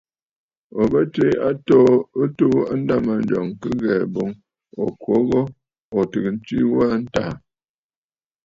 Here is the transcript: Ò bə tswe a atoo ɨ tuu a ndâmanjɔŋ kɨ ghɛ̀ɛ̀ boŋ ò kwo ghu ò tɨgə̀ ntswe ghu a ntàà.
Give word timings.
Ò 0.79 0.83
bə 0.91 0.99
tswe 1.13 1.27
a 1.37 1.41
atoo 1.49 1.91
ɨ 2.21 2.25
tuu 2.37 2.57
a 2.71 2.73
ndâmanjɔŋ 2.81 3.47
kɨ 3.61 3.67
ghɛ̀ɛ̀ 3.81 4.03
boŋ 4.13 4.29
ò 4.83 4.85
kwo 5.01 5.15
ghu 5.27 5.41
ò 5.97 6.01
tɨgə̀ 6.11 6.33
ntswe 6.37 6.59
ghu 6.69 6.79
a 6.93 6.95
ntàà. 7.03 7.33